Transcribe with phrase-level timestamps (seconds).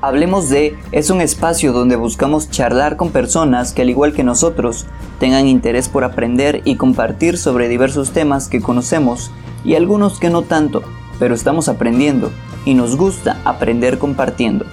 [0.00, 4.86] Hablemos de es un espacio donde buscamos charlar con personas que al igual que nosotros
[5.18, 9.32] tengan interés por aprender y compartir sobre diversos temas que conocemos
[9.64, 10.84] y algunos que no tanto,
[11.18, 12.32] pero estamos aprendiendo
[12.64, 14.66] y nos gusta aprender compartiendo.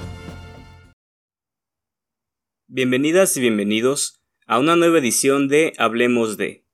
[2.68, 6.68] Bienvenidas y bienvenidos a una nueva edición de Hablemos de.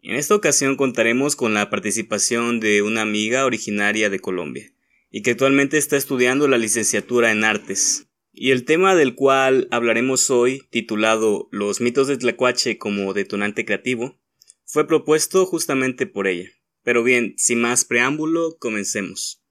[0.00, 4.72] En esta ocasión contaremos con la participación de una amiga originaria de Colombia
[5.10, 8.06] y que actualmente está estudiando la licenciatura en artes.
[8.32, 14.20] Y el tema del cual hablaremos hoy, titulado Los mitos de Tlacuache como detonante creativo,
[14.64, 16.48] fue propuesto justamente por ella.
[16.82, 19.42] Pero bien, sin más preámbulo, comencemos.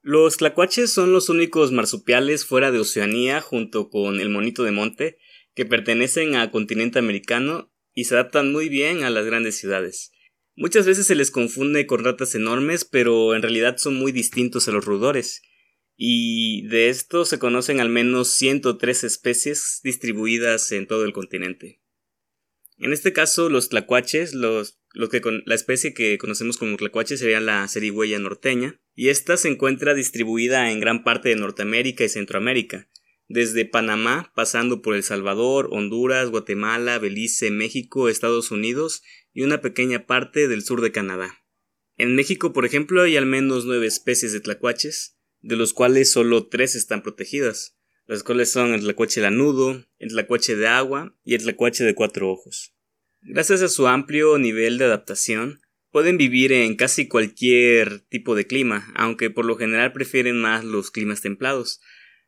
[0.00, 5.18] Los tlacuaches son los únicos marsupiales fuera de Oceanía junto con el monito de monte
[5.54, 10.12] que pertenecen al continente americano y se adaptan muy bien a las grandes ciudades.
[10.56, 14.72] Muchas veces se les confunde con ratas enormes, pero en realidad son muy distintos a
[14.72, 15.42] los roedores.
[15.96, 21.82] Y de estos se conocen al menos 103 especies distribuidas en todo el continente.
[22.78, 24.78] En este caso, los tlacuaches, los,
[25.10, 29.94] que la especie que conocemos como tlacuaches sería la cerigüeya norteña, y esta se encuentra
[29.94, 32.88] distribuida en gran parte de Norteamérica y Centroamérica,
[33.28, 40.06] desde Panamá, pasando por El Salvador, Honduras, Guatemala, Belice, México, Estados Unidos y una pequeña
[40.06, 41.42] parte del sur de Canadá.
[41.96, 46.48] En México, por ejemplo, hay al menos nueve especies de tlacuaches, de los cuales solo
[46.48, 51.42] tres están protegidas, las cuales son el tlacuache lanudo, el tlacuache de agua y el
[51.42, 52.74] tlacuache de cuatro ojos.
[53.22, 55.60] Gracias a su amplio nivel de adaptación,
[55.90, 60.90] pueden vivir en casi cualquier tipo de clima, aunque por lo general prefieren más los
[60.90, 61.80] climas templados.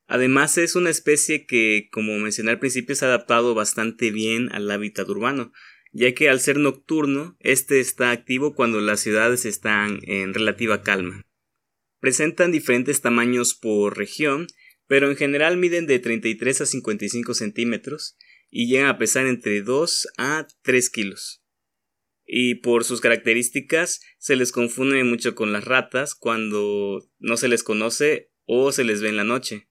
[0.08, 4.70] Además es una especie que, como mencioné al principio, se ha adaptado bastante bien al
[4.70, 5.52] hábitat urbano,
[5.92, 11.26] ya que al ser nocturno, este está activo cuando las ciudades están en relativa calma.
[12.00, 14.46] Presentan diferentes tamaños por región,
[14.86, 18.16] pero en general miden de 33 a 55 centímetros
[18.48, 21.44] y llegan a pesar entre 2 a 3 kilos.
[22.24, 27.62] Y por sus características se les confunde mucho con las ratas cuando no se les
[27.62, 29.67] conoce o se les ve en la noche,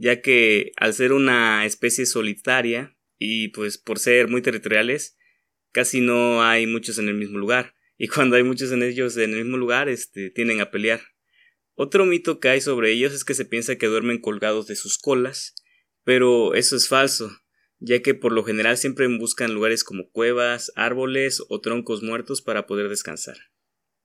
[0.00, 5.18] ya que al ser una especie solitaria y pues por ser muy territoriales,
[5.72, 7.74] casi no hay muchos en el mismo lugar.
[7.98, 11.02] Y cuando hay muchos en ellos en el mismo lugar, este, tienden a pelear.
[11.74, 14.96] Otro mito que hay sobre ellos es que se piensa que duermen colgados de sus
[14.96, 15.54] colas,
[16.02, 17.30] pero eso es falso,
[17.78, 22.66] ya que por lo general siempre buscan lugares como cuevas, árboles o troncos muertos para
[22.66, 23.36] poder descansar.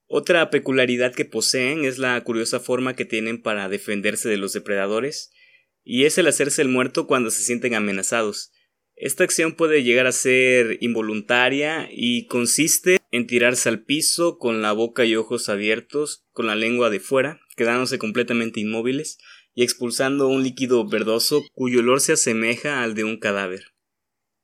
[0.07, 5.31] Otra peculiaridad que poseen es la curiosa forma que tienen para defenderse de los depredadores,
[5.85, 8.51] y es el hacerse el muerto cuando se sienten amenazados,
[8.97, 14.71] esta acción puede llegar a ser involuntaria y consiste en tirarse al piso con la
[14.71, 19.17] boca y ojos abiertos, con la lengua de fuera, quedándose completamente inmóviles
[19.53, 23.73] y expulsando un líquido verdoso cuyo olor se asemeja al de un cadáver.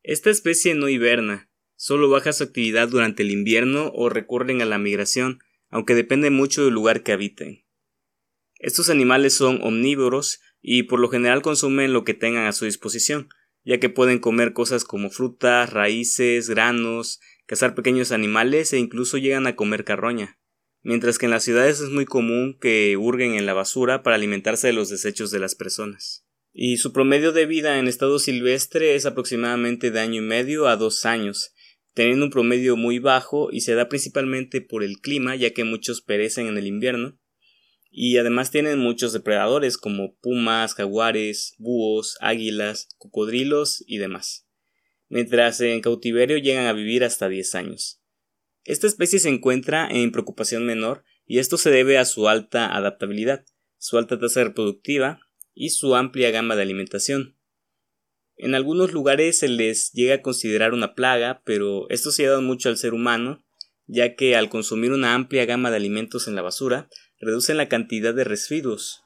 [0.04, 4.78] Esta especie no hiberna, solo baja su actividad durante el invierno o recurren a la
[4.78, 7.66] migración, aunque depende mucho del lugar que habiten.
[8.56, 13.30] Estos animales son omnívoros y por lo general consumen lo que tengan a su disposición,
[13.64, 19.48] ya que pueden comer cosas como frutas, raíces, granos, cazar pequeños animales e incluso llegan
[19.48, 20.40] a comer carroña,
[20.84, 24.68] mientras que en las ciudades es muy común que hurguen en la basura para alimentarse
[24.68, 26.26] de los desechos de las personas.
[26.54, 30.76] Y su promedio de vida en estado silvestre es aproximadamente de año y medio a
[30.76, 31.54] dos años,
[31.94, 36.02] teniendo un promedio muy bajo y se da principalmente por el clima, ya que muchos
[36.02, 37.18] perecen en el invierno,
[37.94, 44.48] y además tienen muchos depredadores como pumas, jaguares, búhos, águilas, cocodrilos y demás.
[45.10, 48.02] Mientras en cautiverio llegan a vivir hasta 10 años.
[48.64, 53.46] Esta especie se encuentra en preocupación menor y esto se debe a su alta adaptabilidad,
[53.78, 55.20] su alta tasa reproductiva
[55.54, 57.38] y su amplia gama de alimentación.
[58.38, 62.42] En algunos lugares se les llega a considerar una plaga, pero esto se ha dado
[62.42, 63.46] mucho al ser humano,
[63.86, 66.90] ya que al consumir una amplia gama de alimentos en la basura,
[67.22, 69.04] reducen la cantidad de residuos.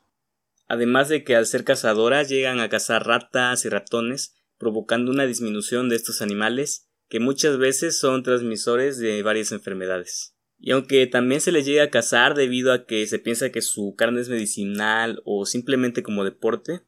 [0.67, 5.89] Además de que al ser cazadoras llegan a cazar ratas y ratones, provocando una disminución
[5.89, 10.35] de estos animales que muchas veces son transmisores de varias enfermedades.
[10.57, 13.93] Y aunque también se les llega a cazar debido a que se piensa que su
[13.95, 16.81] carne es medicinal o simplemente como deporte,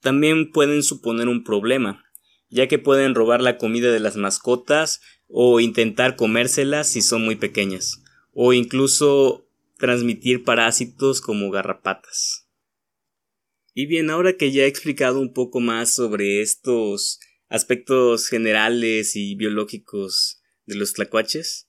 [0.00, 2.04] también pueden suponer un problema,
[2.50, 7.36] ya que pueden robar la comida de las mascotas o intentar comérselas si son muy
[7.36, 9.43] pequeñas, o incluso
[9.84, 12.48] transmitir parásitos como garrapatas.
[13.74, 17.20] Y bien, ahora que ya he explicado un poco más sobre estos
[17.50, 21.68] aspectos generales y biológicos de los tlacuaches,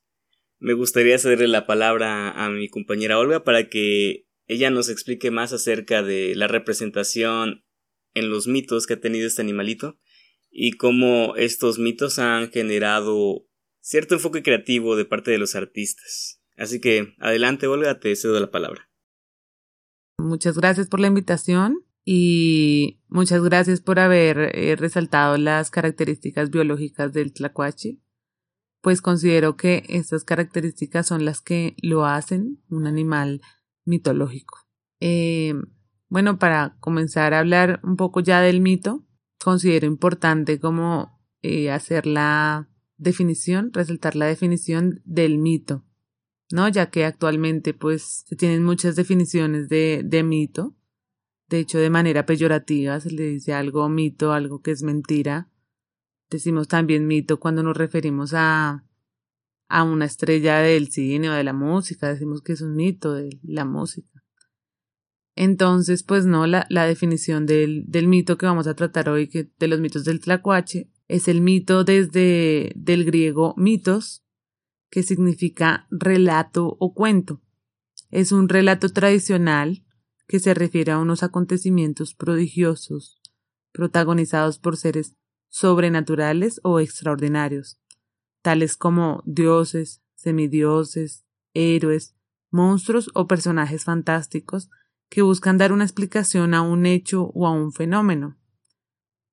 [0.59, 5.51] me gustaría cederle la palabra a mi compañera Olga para que ella nos explique más
[5.51, 7.65] acerca de la representación
[8.13, 9.99] en los mitos que ha tenido este animalito
[10.49, 13.45] y cómo estos mitos han generado
[13.81, 16.44] cierto enfoque creativo de parte de los artistas.
[16.57, 18.89] Así que adelante, Olga, te cedo la palabra.
[20.17, 27.11] Muchas gracias por la invitación y muchas gracias por haber eh, resaltado las características biológicas
[27.11, 27.99] del tlacuache,
[28.81, 33.41] pues considero que estas características son las que lo hacen un animal
[33.83, 34.59] mitológico.
[34.99, 35.55] Eh,
[36.07, 39.05] bueno, para comenzar a hablar un poco ya del mito,
[39.43, 45.84] considero importante como eh, hacer la definición, resaltar la definición del mito,
[46.51, 46.67] ¿no?
[46.69, 50.75] Ya que actualmente pues se tienen muchas definiciones de, de mito.
[51.47, 55.49] De hecho, de manera peyorativa se le dice algo mito, algo que es mentira.
[56.29, 58.83] Decimos también mito cuando nos referimos a,
[59.67, 62.09] a una estrella del cine o de la música.
[62.09, 64.23] Decimos que es un mito de la música.
[65.35, 69.51] Entonces, pues no, la, la definición del, del, mito que vamos a tratar hoy, que
[69.59, 74.24] de los mitos del tlacuache, es el mito desde del griego mitos,
[74.89, 77.41] que significa relato o cuento.
[78.11, 79.83] Es un relato tradicional
[80.27, 83.21] que se refiere a unos acontecimientos prodigiosos,
[83.71, 85.15] protagonizados por seres
[85.49, 87.79] sobrenaturales o extraordinarios,
[88.41, 92.15] tales como dioses, semidioses, héroes,
[92.51, 94.69] monstruos o personajes fantásticos
[95.09, 98.37] que buscan dar una explicación a un hecho o a un fenómeno.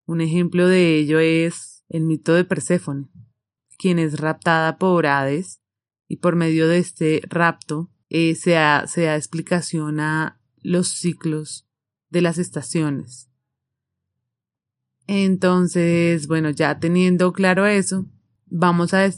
[0.06, 3.08] Un ejemplo de ello es el mito de Perséfone,
[3.82, 5.60] quien es raptada por Hades
[6.06, 8.84] y por medio de este rapto eh, se, da,
[9.16, 11.66] explicación a los ciclos
[12.08, 13.28] de las estaciones.
[15.08, 18.06] Entonces, bueno, ya teniendo claro eso,
[18.46, 19.10] vamos a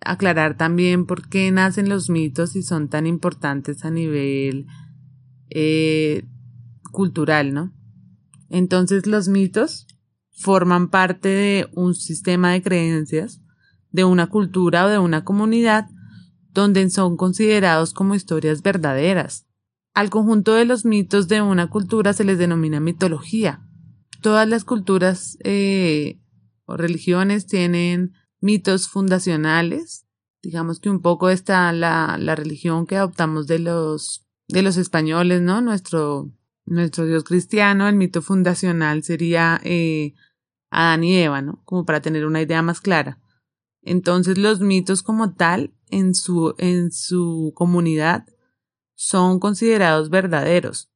[0.00, 4.66] aclarar también por qué nacen los mitos y son tan importantes a nivel
[5.50, 6.24] eh,
[6.90, 7.72] cultural, ¿no?
[8.48, 9.86] Entonces los mitos
[10.32, 13.40] forman parte de un sistema de creencias,
[13.92, 15.88] de una cultura o de una comunidad
[16.52, 19.46] donde son considerados como historias verdaderas.
[19.94, 23.66] Al conjunto de los mitos de una cultura se les denomina mitología.
[24.20, 26.20] Todas las culturas eh,
[26.64, 30.06] o religiones tienen mitos fundacionales.
[30.42, 35.40] Digamos que un poco está la, la religión que adoptamos de los de los españoles,
[35.40, 35.60] ¿no?
[35.60, 36.30] Nuestro,
[36.66, 40.14] nuestro Dios cristiano, el mito fundacional sería eh,
[40.70, 41.62] Adán y Eva, ¿no?
[41.64, 43.18] Como para tener una idea más clara.
[43.82, 48.26] Entonces los mitos como tal en su, en su comunidad
[48.94, 50.90] son considerados verdaderos.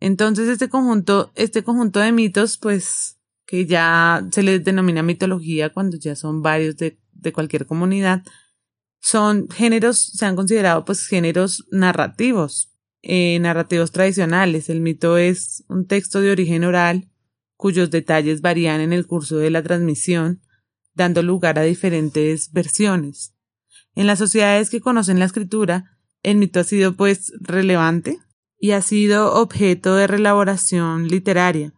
[0.00, 5.96] Entonces este conjunto, este conjunto de mitos, pues, que ya se les denomina mitología cuando
[5.96, 8.24] ya son varios de, de cualquier comunidad,
[9.00, 14.68] son géneros, se han considerado pues géneros narrativos, eh, narrativos tradicionales.
[14.68, 17.08] El mito es un texto de origen oral
[17.56, 20.42] cuyos detalles varían en el curso de la transmisión,
[20.96, 23.34] dando lugar a diferentes versiones.
[23.94, 28.18] En las sociedades que conocen la escritura, el mito ha sido pues relevante
[28.58, 31.72] y ha sido objeto de relaboración literaria,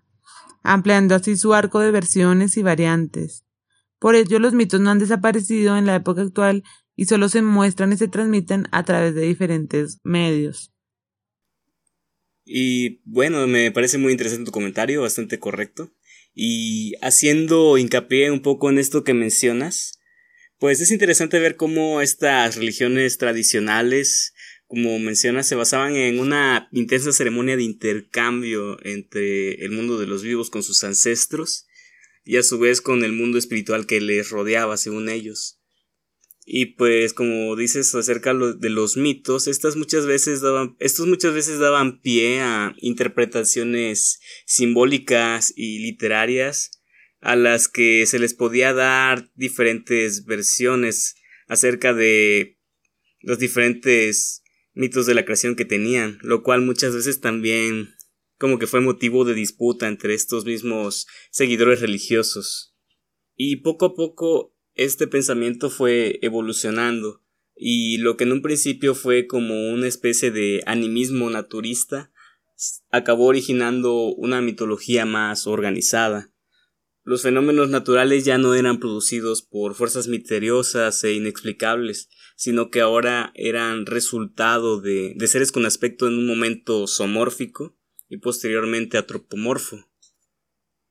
[0.63, 3.45] ampliando así su arco de versiones y variantes.
[3.99, 6.63] Por ello los mitos no han desaparecido en la época actual
[6.95, 10.73] y solo se muestran y se transmiten a través de diferentes medios.
[12.45, 15.93] Y bueno, me parece muy interesante tu comentario, bastante correcto.
[16.41, 19.99] Y haciendo hincapié un poco en esto que mencionas,
[20.61, 24.35] pues es interesante ver cómo estas religiones tradicionales,
[24.69, 30.23] como mencionas, se basaban en una intensa ceremonia de intercambio entre el mundo de los
[30.23, 31.67] vivos con sus ancestros
[32.25, 35.58] y a su vez con el mundo espiritual que les rodeaba, según ellos.
[36.51, 41.59] Y pues como dices acerca de los mitos, estas muchas veces daban, estos muchas veces
[41.59, 46.71] daban pie a interpretaciones simbólicas y literarias
[47.21, 51.17] a las que se les podía dar diferentes versiones
[51.49, 52.59] acerca de
[53.21, 57.91] los diferentes mitos de la creación que tenían, lo cual muchas veces también
[58.39, 62.75] como que fue motivo de disputa entre estos mismos seguidores religiosos.
[63.37, 67.21] Y poco a poco este pensamiento fue evolucionando
[67.57, 72.13] y lo que en un principio fue como una especie de animismo naturista
[72.91, 76.33] acabó originando una mitología más organizada.
[77.03, 83.33] Los fenómenos naturales ya no eran producidos por fuerzas misteriosas e inexplicables, sino que ahora
[83.35, 87.77] eran resultado de, de seres con aspecto en un momento somórfico
[88.09, 89.89] y posteriormente atropomorfo.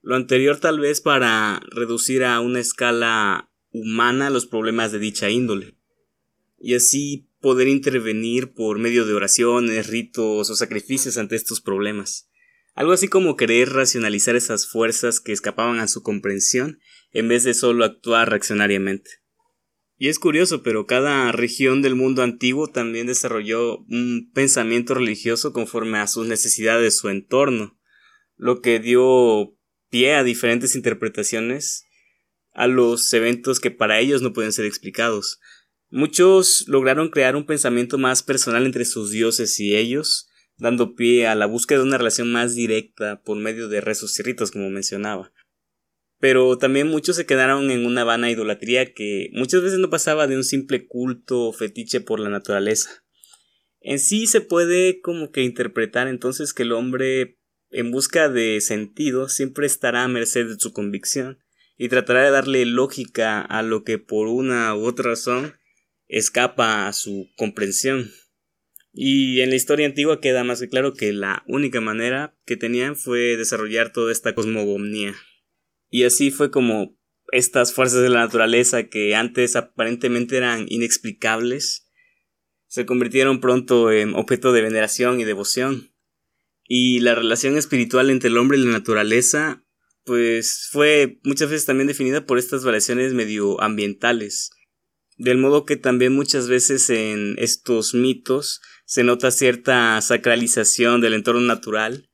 [0.01, 3.49] Lo anterior tal vez para reducir a una escala
[3.81, 5.77] humana los problemas de dicha índole,
[6.59, 12.29] y así poder intervenir por medio de oraciones, ritos o sacrificios ante estos problemas.
[12.73, 16.79] Algo así como querer racionalizar esas fuerzas que escapaban a su comprensión
[17.11, 19.09] en vez de solo actuar reaccionariamente.
[19.97, 25.97] Y es curioso, pero cada región del mundo antiguo también desarrolló un pensamiento religioso conforme
[25.97, 27.79] a sus necesidades de su entorno,
[28.35, 29.55] lo que dio
[29.89, 31.86] pie a diferentes interpretaciones
[32.57, 35.39] a los eventos que para ellos no pueden ser explicados.
[35.89, 41.35] Muchos lograron crear un pensamiento más personal entre sus dioses y ellos, dando pie a
[41.35, 45.31] la búsqueda de una relación más directa por medio de rezos y ritos, como mencionaba.
[46.19, 50.35] Pero también muchos se quedaron en una vana idolatría que muchas veces no pasaba de
[50.35, 53.05] un simple culto o fetiche por la naturaleza.
[53.81, 57.37] En sí se puede como que interpretar entonces que el hombre
[57.69, 61.37] en busca de sentido siempre estará a merced de su convicción
[61.77, 65.55] y tratará de darle lógica a lo que por una u otra razón
[66.07, 68.11] escapa a su comprensión.
[68.93, 72.95] Y en la historia antigua queda más que claro que la única manera que tenían
[72.95, 75.13] fue desarrollar toda esta cosmogonía.
[75.89, 76.97] Y así fue como
[77.31, 81.87] estas fuerzas de la naturaleza que antes aparentemente eran inexplicables
[82.67, 85.93] se convirtieron pronto en objeto de veneración y devoción.
[86.67, 89.63] Y la relación espiritual entre el hombre y la naturaleza
[90.07, 94.51] pues fue muchas veces también definida por estas variaciones medioambientales.
[95.17, 101.41] Del modo que también muchas veces en estos mitos se nota cierta sacralización del entorno
[101.41, 102.09] natural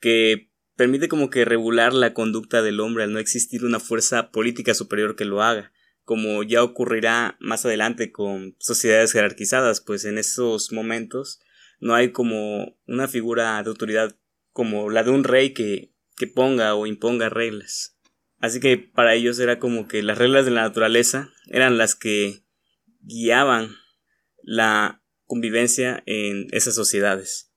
[0.00, 4.72] que permite como que regular la conducta del hombre al no existir una fuerza política
[4.72, 5.72] superior que lo haga,
[6.04, 11.40] como ya ocurrirá más adelante con sociedades jerarquizadas, pues en esos momentos
[11.80, 14.16] no hay como una figura de autoridad
[14.52, 17.96] como la de un rey que que ponga o imponga reglas.
[18.38, 22.44] Así que para ellos era como que las reglas de la naturaleza eran las que
[23.00, 23.76] guiaban
[24.42, 27.52] la convivencia en esas sociedades.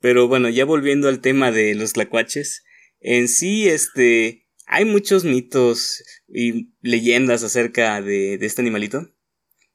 [0.00, 2.64] Pero bueno, ya volviendo al tema de los tlacuaches,
[3.00, 9.12] en sí este hay muchos mitos y leyendas acerca de, de este animalito,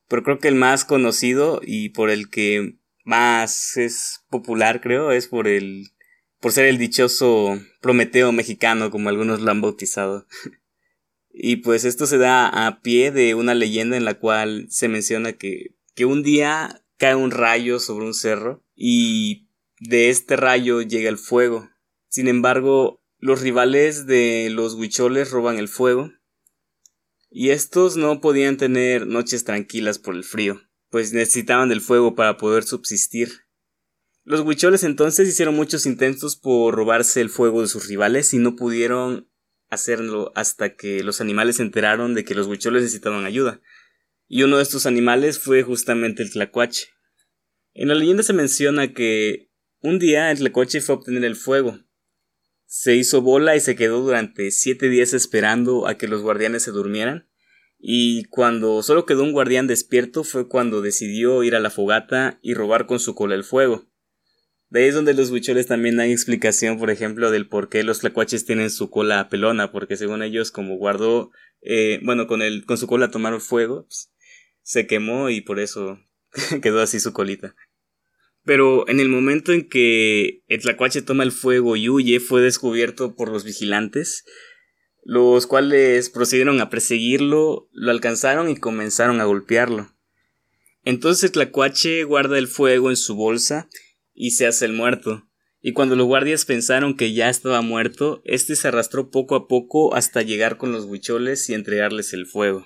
[0.08, 5.28] pero creo que el más conocido y por el que más es popular creo es
[5.28, 5.92] por el
[6.42, 10.28] por ser el dichoso Prometeo mexicano, como algunos lo han bautizado.
[11.34, 15.34] y pues esto se da a pie de una leyenda en la cual se menciona
[15.34, 19.48] que, que un día cae un rayo sobre un cerro y
[19.80, 21.70] de este rayo llega el fuego.
[22.10, 26.12] Sin embargo, los rivales de los huicholes roban el fuego
[27.30, 32.38] y estos no podían tener noches tranquilas por el frío, pues necesitaban del fuego para
[32.38, 33.46] poder subsistir.
[34.24, 38.56] Los huicholes entonces hicieron muchos intentos por robarse el fuego de sus rivales y no
[38.56, 39.28] pudieron
[39.70, 43.62] hacerlo hasta que los animales se enteraron de que los huicholes necesitaban ayuda.
[44.28, 46.90] Y uno de estos animales fue justamente el tlacuache.
[47.74, 49.50] En la leyenda se menciona que
[49.80, 51.80] un día el tlacuache fue a obtener el fuego.
[52.66, 56.72] Se hizo bola y se quedó durante siete días esperando a que los guardianes se
[56.72, 57.28] durmieran.
[57.80, 62.54] Y cuando solo quedó un guardián despierto fue cuando decidió ir a la fogata y
[62.54, 63.91] robar con su cola el fuego.
[64.72, 68.00] De ahí es donde los huicholes también dan explicación, por ejemplo, del por qué los
[68.00, 71.30] tlacuaches tienen su cola pelona, porque según ellos, como guardó,
[71.62, 74.14] eh, bueno, con, el, con su cola tomaron fuego, pues,
[74.62, 76.00] se quemó y por eso
[76.62, 77.54] quedó así su colita.
[78.46, 83.14] Pero en el momento en que el tlacuache toma el fuego y huye, fue descubierto
[83.18, 84.24] por los vigilantes,
[85.04, 89.94] los cuales procedieron a perseguirlo, lo alcanzaron y comenzaron a golpearlo.
[90.86, 93.68] Entonces el tlacuache guarda el fuego en su bolsa
[94.14, 95.28] y se hace el muerto.
[95.62, 99.94] Y cuando los guardias pensaron que ya estaba muerto, este se arrastró poco a poco
[99.94, 102.66] hasta llegar con los huicholes y entregarles el fuego.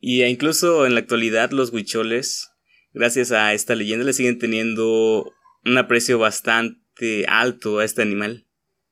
[0.00, 2.50] Y e incluso en la actualidad los huicholes,
[2.92, 5.32] gracias a esta leyenda, le siguen teniendo
[5.64, 8.46] un aprecio bastante alto a este animal.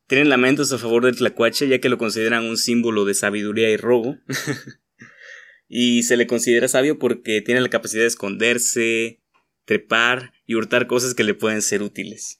[0.06, 3.78] Tienen lamentos a favor del tlacuache ya que lo consideran un símbolo de sabiduría y
[3.78, 4.18] robo.
[5.68, 9.22] y se le considera sabio porque tiene la capacidad de esconderse,
[9.64, 12.38] trepar y hurtar cosas que le pueden ser útiles.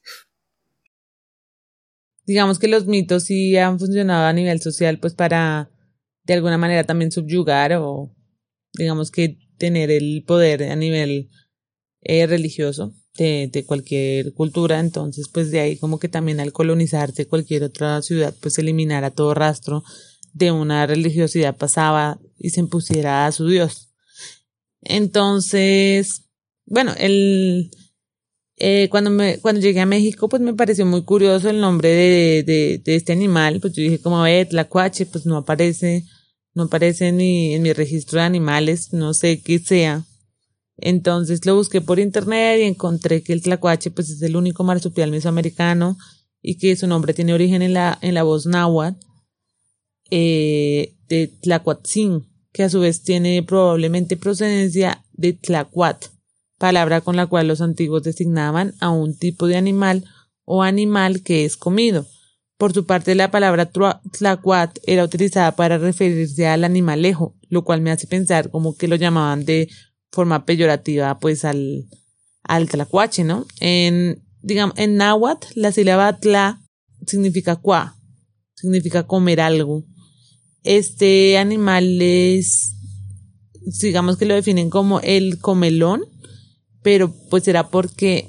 [2.26, 5.70] Digamos que los mitos sí han funcionado a nivel social, pues para
[6.24, 8.14] de alguna manera también subyugar o
[8.74, 11.30] digamos que tener el poder a nivel
[12.02, 17.26] eh, religioso de, de, cualquier cultura, entonces pues de ahí como que también al colonizarse
[17.26, 19.82] cualquier otra ciudad, pues eliminara todo rastro
[20.32, 23.90] de una religiosidad pasaba y se impusiera a su Dios.
[24.80, 26.28] Entonces,
[26.66, 27.70] bueno, el,
[28.64, 32.42] eh, cuando, me, cuando llegué a México, pues me pareció muy curioso el nombre de,
[32.44, 33.58] de, de este animal.
[33.60, 36.04] Pues yo dije, como ve, tlacuache, pues no aparece,
[36.54, 40.04] no aparece ni en mi registro de animales, no sé qué sea.
[40.76, 45.10] Entonces lo busqué por internet y encontré que el tlacuache, pues es el único marsupial
[45.10, 45.96] mesoamericano
[46.40, 48.96] y que su nombre tiene origen en la, en la voz náhuatl
[50.10, 56.04] eh, de Tlacuatzin, que a su vez tiene probablemente procedencia de Tlacuat,
[56.62, 60.04] palabra con la cual los antiguos designaban a un tipo de animal
[60.44, 62.06] o animal que es comido.
[62.56, 67.90] Por su parte, la palabra tlacuat era utilizada para referirse al animalejo, lo cual me
[67.90, 69.68] hace pensar como que lo llamaban de
[70.12, 71.88] forma peyorativa pues al,
[72.44, 73.44] al tlacuache, ¿no?
[73.58, 76.62] En, digamos, en náhuatl, la sílaba tla
[77.08, 77.96] significa cua,
[78.54, 79.82] significa comer algo.
[80.62, 82.76] Este animal es,
[83.82, 86.11] digamos que lo definen como el comelón,
[86.82, 88.28] pero pues era porque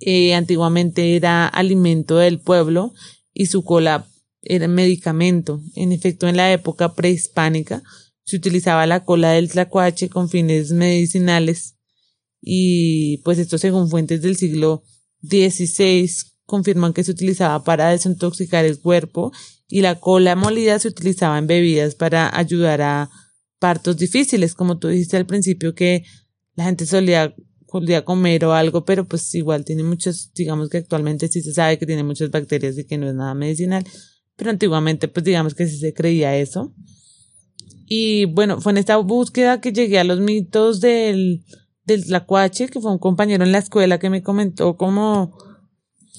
[0.00, 2.92] eh, antiguamente era alimento del pueblo
[3.32, 4.06] y su cola
[4.42, 5.62] era medicamento.
[5.74, 7.82] En efecto, en la época prehispánica
[8.24, 11.76] se utilizaba la cola del tlacuache con fines medicinales
[12.40, 14.82] y pues esto según fuentes del siglo
[15.22, 16.10] XVI
[16.44, 19.32] confirman que se utilizaba para desintoxicar el cuerpo
[19.68, 23.10] y la cola molida se utilizaba en bebidas para ayudar a
[23.58, 26.04] partos difíciles, como tú dijiste al principio que
[26.54, 27.34] la gente solía
[27.74, 31.76] podría comer o algo, pero pues igual tiene muchos, digamos que actualmente sí se sabe
[31.76, 33.84] que tiene muchas bacterias y que no es nada medicinal,
[34.36, 36.72] pero antiguamente pues digamos que sí se creía eso.
[37.88, 41.42] Y bueno, fue en esta búsqueda que llegué a los mitos del,
[41.84, 45.36] del tlacuache, que fue un compañero en la escuela que me comentó como,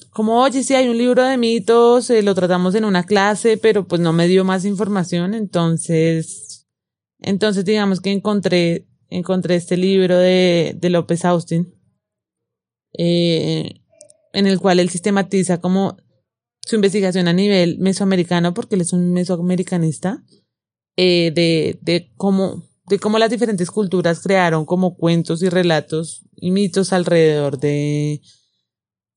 [0.10, 3.88] como, oye, sí hay un libro de mitos, eh, lo tratamos en una clase, pero
[3.88, 6.68] pues no me dio más información, entonces,
[7.22, 11.74] entonces digamos que encontré encontré este libro de, de López Austin,
[12.98, 13.82] eh,
[14.34, 15.98] en el cual él sistematiza como
[16.62, 20.24] su investigación a nivel mesoamericano, porque él es un mesoamericanista,
[20.98, 26.52] eh, de, de cómo de cómo las diferentes culturas crearon como cuentos y relatos y
[26.52, 28.22] mitos alrededor de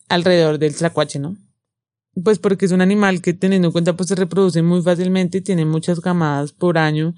[0.08, 1.36] alrededor del tlacuache, ¿no?
[2.24, 5.42] Pues porque es un animal que teniendo en cuenta pues se reproduce muy fácilmente y
[5.42, 7.14] tiene muchas camadas por año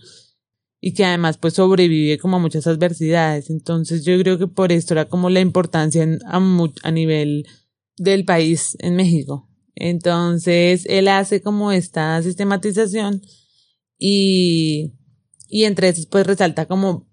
[0.81, 3.51] y que además pues sobrevive como a muchas adversidades.
[3.51, 6.41] Entonces yo creo que por esto era como la importancia a,
[6.83, 7.47] a nivel
[7.97, 9.49] del país en México.
[9.75, 13.23] Entonces él hace como esta sistematización
[13.99, 14.95] y,
[15.49, 17.09] y entre esos pues resalta como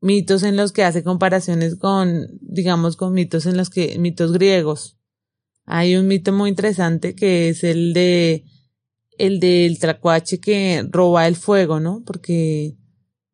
[0.00, 4.96] mitos en los que hace comparaciones con, digamos, con mitos en los que, mitos griegos.
[5.66, 8.44] Hay un mito muy interesante que es el de,
[9.18, 12.02] el del tracuache que roba el fuego, ¿no?
[12.04, 12.79] Porque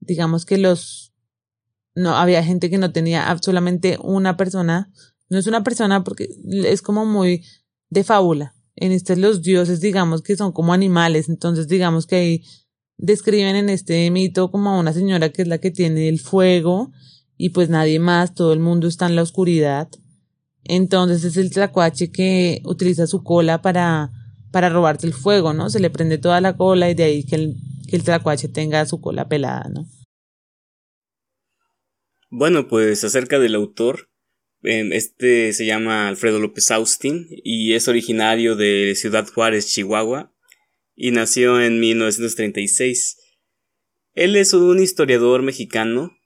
[0.01, 1.13] digamos que los,
[1.95, 4.91] no, había gente que no tenía solamente una persona,
[5.29, 6.29] no es una persona porque
[6.65, 7.45] es como muy
[7.91, 8.55] de fábula.
[8.77, 12.45] En este los dioses, digamos que son como animales, entonces digamos que ahí
[12.99, 16.91] describen en este mito como a una señora que es la que tiene el fuego
[17.37, 19.89] y pues nadie más, todo el mundo está en la oscuridad.
[20.65, 24.11] Entonces es el tlacuache que utiliza su cola para,
[24.51, 25.71] para robarte el fuego, ¿no?
[25.71, 27.57] Se le prende toda la cola y de ahí que el,
[27.89, 29.87] que el tlacuache tenga su cola pelada, ¿no?
[32.31, 34.11] Bueno, pues acerca del autor,
[34.63, 40.35] em, este se llama Alfredo López Austin y es originario de Ciudad Juárez, Chihuahua,
[40.95, 43.19] y nació en 1936.
[44.15, 46.17] Él es un historiador mexicano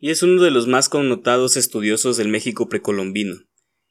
[0.00, 3.36] y es uno de los más connotados estudiosos del México precolombino,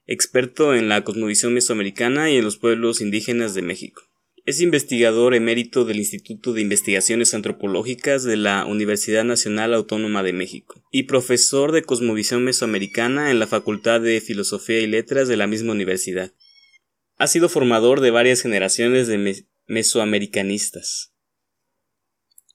[0.06, 4.02] experto en la cosmovisión mesoamericana y en los pueblos indígenas de México.
[4.48, 10.82] Es investigador emérito del Instituto de Investigaciones Antropológicas de la Universidad Nacional Autónoma de México
[10.90, 15.74] y profesor de Cosmovisión Mesoamericana en la Facultad de Filosofía y Letras de la misma
[15.74, 16.32] universidad.
[17.18, 21.14] Ha sido formador de varias generaciones de mesoamericanistas.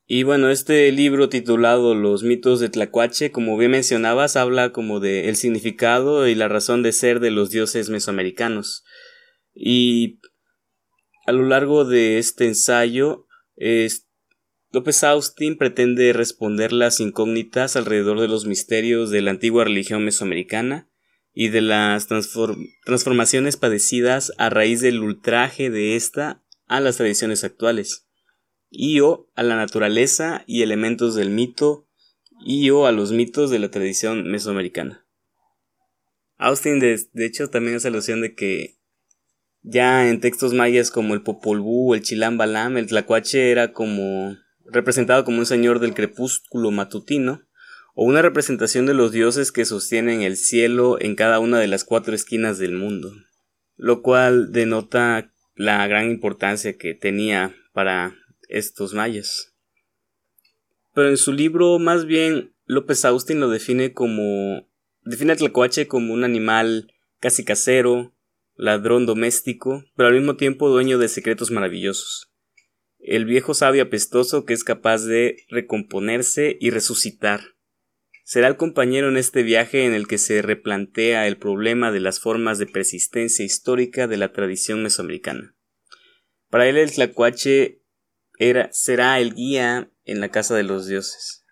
[0.06, 5.28] Y bueno, este libro titulado Los mitos de Tlacuache, como bien mencionabas, habla como de
[5.28, 8.82] el significado y la razón de ser de los dioses mesoamericanos.
[9.54, 10.20] Y
[11.26, 13.26] a lo largo de este ensayo,
[14.72, 20.88] López Austin pretende responder las incógnitas alrededor de los misterios de la antigua religión mesoamericana
[21.34, 28.08] y de las transformaciones padecidas a raíz del ultraje de ésta a las tradiciones actuales,
[28.70, 31.86] y o a la naturaleza y elementos del mito,
[32.44, 35.06] y o a los mitos de la tradición mesoamericana.
[36.38, 38.78] Austin, de, de hecho, también hace alusión de que
[39.62, 44.36] ya en textos mayas como el Popol Vuh, el Chilam Balam, el Tlacuache era como
[44.64, 47.42] representado como un señor del crepúsculo matutino,
[47.94, 51.84] o una representación de los dioses que sostienen el cielo en cada una de las
[51.84, 53.12] cuatro esquinas del mundo,
[53.76, 58.16] lo cual denota la gran importancia que tenía para
[58.48, 59.52] estos mayas.
[60.94, 64.68] Pero en su libro, más bien, López Austin lo define como.
[65.04, 68.14] define al tlacuache como un animal casi casero,
[68.54, 72.32] ladrón doméstico, pero al mismo tiempo dueño de secretos maravillosos.
[72.98, 77.40] El viejo sabio apestoso que es capaz de recomponerse y resucitar.
[78.24, 82.20] Será el compañero en este viaje en el que se replantea el problema de las
[82.20, 85.56] formas de persistencia histórica de la tradición mesoamericana.
[86.48, 87.82] Para él el tlacuache
[88.70, 91.44] será el guía en la casa de los dioses.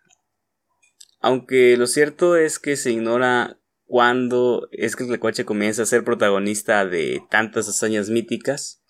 [1.20, 3.60] Aunque lo cierto es que se ignora
[3.90, 8.84] cuándo es que el tlacuache comienza a ser protagonista de tantas hazañas míticas,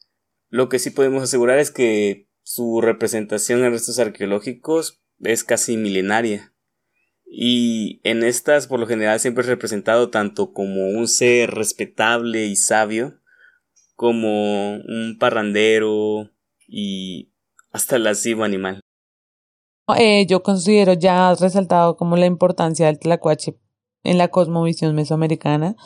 [0.50, 6.52] lo que sí podemos asegurar es que su representación en restos arqueológicos es casi milenaria.
[7.24, 12.56] Y en estas, por lo general, siempre es representado tanto como un ser respetable y
[12.56, 13.20] sabio,
[13.96, 16.28] como un parrandero
[16.68, 17.32] y
[17.72, 18.80] hasta lascivo animal.
[19.96, 23.56] Eh, yo considero, ya has resaltado como la importancia del tlacuache
[24.02, 25.76] en la cosmovisión mesoamericana.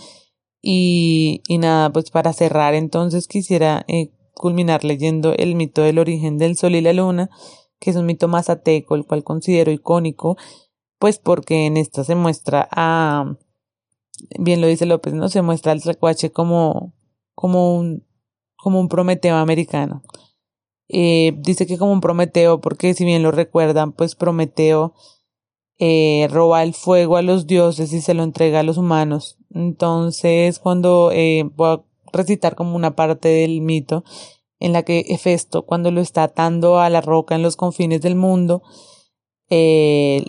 [0.62, 6.38] Y, y nada, pues para cerrar entonces quisiera eh, culminar leyendo el mito del origen
[6.38, 7.30] del sol y la luna,
[7.78, 10.36] que es un mito mazateco, el cual considero icónico,
[10.98, 13.36] pues porque en esta se muestra a,
[14.38, 15.28] bien lo dice López, ¿no?
[15.28, 16.94] Se muestra al tlacuache como,
[17.34, 18.06] como un,
[18.56, 20.02] como un Prometeo americano.
[20.88, 24.94] Eh, dice que como un Prometeo, porque si bien lo recuerdan, pues Prometeo
[25.78, 29.38] eh, roba el fuego a los dioses y se lo entrega a los humanos.
[29.52, 31.82] Entonces, cuando eh, voy a
[32.12, 34.04] recitar como una parte del mito
[34.60, 38.14] en la que Hefesto, cuando lo está atando a la roca en los confines del
[38.14, 38.62] mundo,
[39.50, 40.24] eh,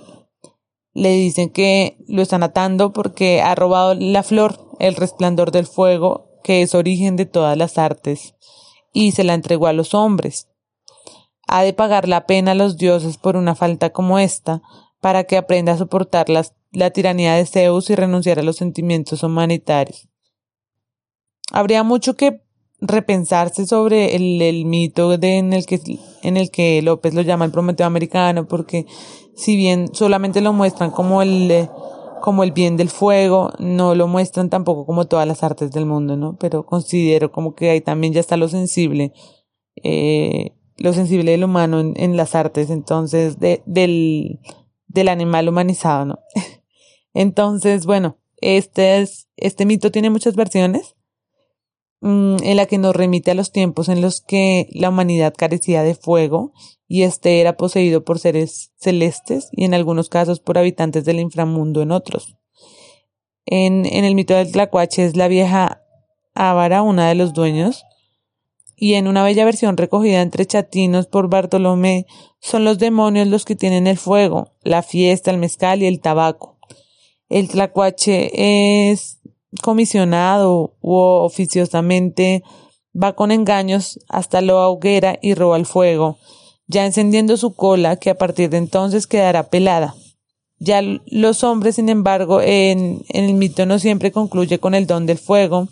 [0.93, 6.29] le dicen que lo están atando porque ha robado la flor, el resplandor del fuego,
[6.43, 8.35] que es origen de todas las artes,
[8.93, 10.47] y se la entregó a los hombres.
[11.47, 14.61] Ha de pagar la pena a los dioses por una falta como esta,
[15.05, 20.09] para que aprenda a soportar la tiranía de Zeus y renunciar a los sentimientos humanitarios.
[21.51, 22.41] Habría mucho que
[22.81, 25.79] repensarse sobre el, mito en, el que,
[26.23, 28.87] en el que López lo llama el Prometeo americano, porque
[29.35, 31.69] si bien solamente lo muestran como el,
[32.23, 36.17] como el bien del fuego, no lo muestran tampoco como todas las artes del mundo,
[36.17, 36.35] ¿no?
[36.39, 39.13] Pero considero como que ahí también ya está lo sensible,
[39.83, 44.39] eh, lo sensible del humano en, las artes, entonces, de, del,
[44.95, 46.19] del animal humanizado, ¿no?
[47.13, 50.95] Entonces, bueno, este, es, este mito tiene muchas versiones
[52.01, 55.83] mm, en la que nos remite a los tiempos en los que la humanidad carecía
[55.83, 56.53] de fuego
[56.87, 61.81] y este era poseído por seres celestes y en algunos casos por habitantes del inframundo
[61.81, 62.37] en otros.
[63.45, 65.83] En, en el mito del Tlacuache es la vieja
[66.33, 67.85] Ávara, una de los dueños,
[68.75, 72.07] y en una bella versión recogida entre chatinos por Bartolomé,
[72.39, 76.57] son los demonios los que tienen el fuego, la fiesta, el mezcal y el tabaco.
[77.29, 79.19] El tlacuache es
[79.61, 82.43] comisionado o oficiosamente
[83.01, 86.17] va con engaños hasta la hoguera y roba el fuego,
[86.67, 89.95] ya encendiendo su cola que a partir de entonces quedará pelada.
[90.57, 95.05] Ya los hombres, sin embargo, en, en el mito no siempre concluye con el don
[95.05, 95.67] del fuego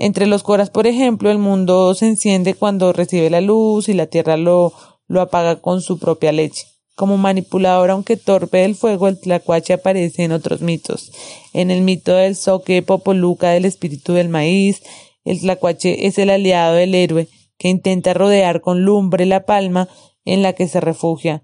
[0.00, 4.06] entre los coras, por ejemplo, el mundo se enciende cuando recibe la luz y la
[4.06, 4.72] tierra lo,
[5.06, 6.66] lo apaga con su propia leche.
[6.96, 11.12] Como manipulador, aunque torpe del fuego, el tlacuache aparece en otros mitos.
[11.52, 14.82] En el mito del soque popoluca del espíritu del maíz,
[15.24, 19.88] el tlacuache es el aliado del héroe que intenta rodear con lumbre la palma
[20.24, 21.42] en la que se refugia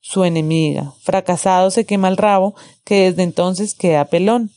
[0.00, 0.94] su enemiga.
[1.00, 4.50] Fracasado se quema el rabo, que desde entonces queda pelón.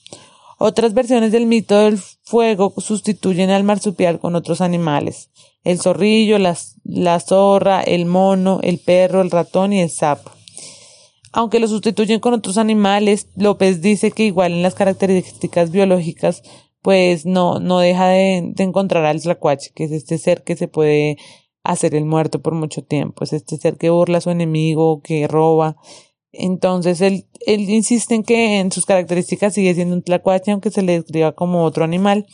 [0.65, 5.30] Otras versiones del mito del fuego sustituyen al marsupial con otros animales.
[5.65, 10.32] El zorrillo, la, la zorra, el mono, el perro, el ratón y el sapo.
[11.34, 16.43] Aunque lo sustituyen con otros animales, López dice que igual en las características biológicas,
[16.82, 20.69] pues no, no deja de, de encontrar al tlacuache, que es este ser que se
[20.69, 21.17] puede
[21.65, 25.28] hacer el muerto por mucho tiempo, es este ser que burla a su enemigo, que
[25.28, 25.76] roba,
[26.34, 30.82] entonces él, él insiste en que en sus características sigue siendo un tlacuache, aunque se
[30.82, 32.26] le describa como otro animal.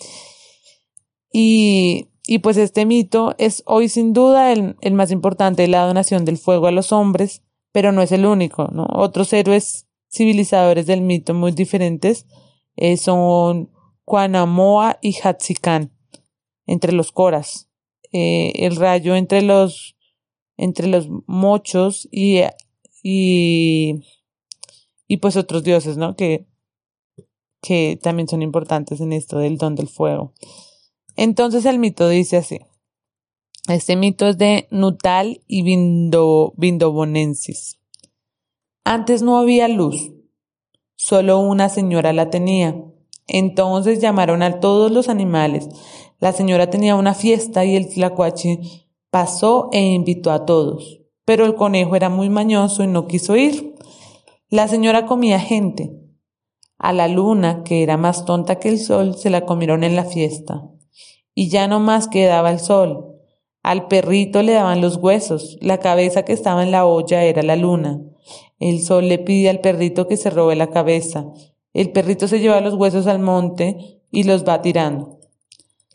[1.31, 5.85] Y, y pues este mito es hoy sin duda el, el más importante de la
[5.85, 8.87] donación del fuego a los hombres, pero no es el único, ¿no?
[8.89, 12.25] Otros héroes civilizadores del mito muy diferentes
[12.75, 13.69] eh, son
[14.05, 15.91] Quanamoa y Hatzikan,
[16.65, 17.69] entre los coras.
[18.11, 19.97] Eh, el rayo entre los,
[20.57, 22.41] entre los mochos y
[23.03, 24.03] y,
[25.07, 26.15] y pues otros dioses, ¿no?
[26.15, 26.47] Que,
[27.61, 30.33] que también son importantes en esto del don del fuego.
[31.15, 32.59] Entonces el mito dice así.
[33.67, 37.79] Este mito es de Nutal y Vindo, Vindobonensis.
[38.83, 40.11] Antes no había luz,
[40.95, 42.83] solo una señora la tenía.
[43.27, 45.69] Entonces llamaron a todos los animales,
[46.19, 48.59] La señora tenía una fiesta y el tlacuache
[49.09, 50.98] pasó e invitó a todos,
[51.29, 53.75] pero el conejo era muy mañoso y no quiso ir.
[54.49, 55.91] La señora comía gente.
[56.79, 60.05] A la luna, que era más tonta que el sol, se la comieron en la
[60.05, 60.63] fiesta.
[61.35, 63.13] Y ya no más quedaba el sol.
[63.61, 67.55] Al perrito le daban los huesos, la cabeza que estaba en la olla era la
[67.55, 68.01] luna.
[68.57, 71.27] El sol le pide al perrito que se robe la cabeza.
[71.73, 75.19] El perrito se lleva los huesos al monte y los va tirando.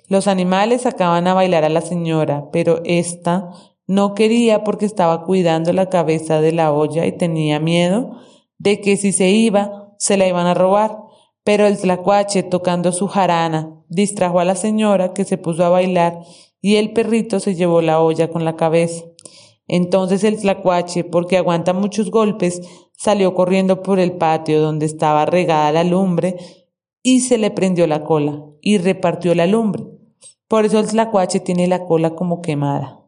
[0.06, 3.50] Los animales sacaban a bailar a la señora, pero ésta
[3.86, 8.18] no quería porque estaba cuidando la cabeza de la olla y tenía miedo
[8.58, 10.98] de que si se iba se la iban a robar.
[11.44, 16.20] Pero el tlacuache, tocando su jarana, distrajo a la señora que se puso a bailar
[16.60, 19.04] y el perrito se llevó la olla con la cabeza.
[19.66, 22.62] Entonces el tlacuache, porque aguanta muchos golpes,
[22.96, 26.36] salió corriendo por el patio donde estaba regada la lumbre
[27.02, 29.84] y se le prendió la cola y repartió la lumbre.
[30.48, 33.03] Por eso el tlacuache tiene la cola como quemada.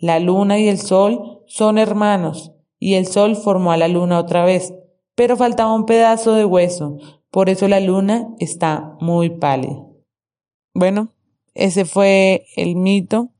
[0.00, 4.44] La luna y el sol son hermanos y el sol formó a la luna otra
[4.44, 4.74] vez,
[5.14, 6.96] pero faltaba un pedazo de hueso,
[7.30, 9.86] por eso la luna está muy pálida.
[10.74, 11.12] Bueno,
[11.54, 13.30] ese fue el mito.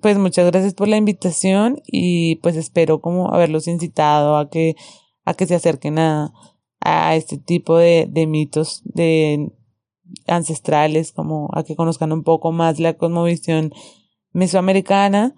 [0.00, 4.74] Pues muchas gracias por la invitación y pues espero como haberlos incitado a que,
[5.24, 6.32] a que se acerquen a,
[6.80, 9.52] a este tipo de, de mitos de
[10.26, 13.72] ancestrales, como a que conozcan un poco más la cosmovisión
[14.32, 15.34] mesoamericana.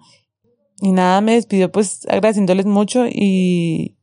[0.79, 3.97] Y nada, me despido pues agradeciéndoles mucho y,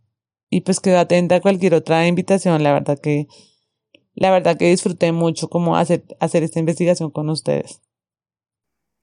[0.51, 2.63] y pues quedo atenta a cualquier otra invitación.
[2.63, 3.29] La verdad que,
[4.15, 7.81] la verdad que disfruté mucho como hacer, hacer esta investigación con ustedes.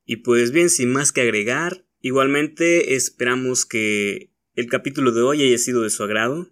[0.06, 5.58] Y pues bien, sin más que agregar, igualmente esperamos que el capítulo de hoy haya
[5.58, 6.50] sido de su agrado.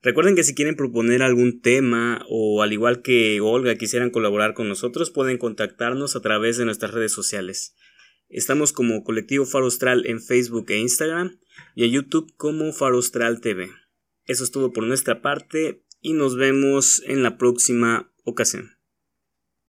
[0.00, 4.68] Recuerden que si quieren proponer algún tema o al igual que Olga quisieran colaborar con
[4.68, 7.76] nosotros, pueden contactarnos a través de nuestras redes sociales.
[8.32, 11.38] Estamos como Colectivo Farostral en Facebook e Instagram
[11.74, 13.70] y en YouTube como Farostral TV.
[14.24, 18.70] Eso es todo por nuestra parte y nos vemos en la próxima ocasión.